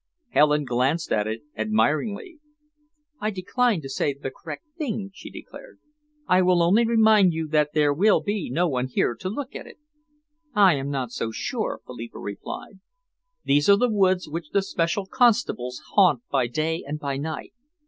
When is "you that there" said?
7.33-7.93